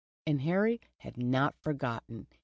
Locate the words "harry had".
0.41-1.15